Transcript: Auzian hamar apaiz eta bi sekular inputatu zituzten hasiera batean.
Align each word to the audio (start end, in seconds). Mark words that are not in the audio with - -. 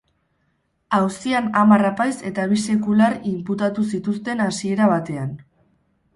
Auzian 0.99 1.51
hamar 1.61 1.85
apaiz 1.89 2.13
eta 2.31 2.47
bi 2.55 2.57
sekular 2.65 3.17
inputatu 3.33 3.87
zituzten 3.93 4.43
hasiera 4.49 4.91
batean. 4.97 5.39